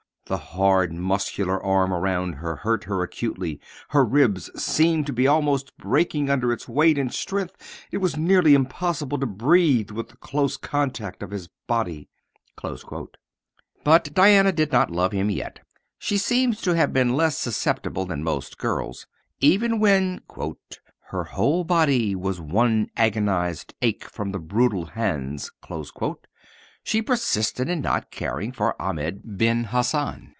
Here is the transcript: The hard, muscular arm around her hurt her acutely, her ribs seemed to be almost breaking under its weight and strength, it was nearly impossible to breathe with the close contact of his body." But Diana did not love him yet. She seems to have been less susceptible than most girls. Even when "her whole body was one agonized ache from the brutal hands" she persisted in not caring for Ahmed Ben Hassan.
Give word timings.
The 0.27 0.37
hard, 0.55 0.93
muscular 0.93 1.61
arm 1.61 1.93
around 1.93 2.35
her 2.35 2.55
hurt 2.55 2.85
her 2.85 3.03
acutely, 3.03 3.59
her 3.89 4.05
ribs 4.05 4.49
seemed 4.55 5.05
to 5.07 5.11
be 5.11 5.27
almost 5.27 5.77
breaking 5.77 6.29
under 6.29 6.53
its 6.53 6.69
weight 6.69 6.97
and 6.97 7.13
strength, 7.13 7.57
it 7.91 7.97
was 7.97 8.15
nearly 8.15 8.53
impossible 8.55 9.17
to 9.19 9.25
breathe 9.25 9.91
with 9.91 10.07
the 10.07 10.15
close 10.15 10.55
contact 10.55 11.21
of 11.21 11.31
his 11.31 11.49
body." 11.67 12.07
But 13.83 14.13
Diana 14.13 14.53
did 14.53 14.71
not 14.71 14.89
love 14.89 15.11
him 15.11 15.29
yet. 15.29 15.59
She 15.99 16.17
seems 16.17 16.61
to 16.61 16.75
have 16.77 16.93
been 16.93 17.17
less 17.17 17.37
susceptible 17.37 18.05
than 18.05 18.23
most 18.23 18.57
girls. 18.57 19.07
Even 19.41 19.81
when 19.81 20.21
"her 21.09 21.25
whole 21.25 21.65
body 21.65 22.15
was 22.15 22.39
one 22.39 22.87
agonized 22.95 23.73
ache 23.81 24.05
from 24.05 24.31
the 24.31 24.39
brutal 24.39 24.85
hands" 24.85 25.51
she 26.83 26.99
persisted 26.99 27.69
in 27.69 27.79
not 27.79 28.09
caring 28.09 28.51
for 28.51 28.75
Ahmed 28.81 29.21
Ben 29.23 29.65
Hassan. 29.65 30.29